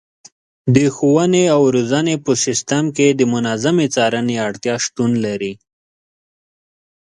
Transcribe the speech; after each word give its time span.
د 0.75 0.77
ښوونې 0.95 1.43
او 1.55 1.61
روزنې 1.75 2.15
په 2.25 2.31
سیستم 2.45 2.83
کې 2.95 3.07
د 3.11 3.21
منظمې 3.33 3.87
څارنې 3.95 4.35
اړتیا 4.47 4.75
شتون 4.85 5.11
لري. 5.25 5.53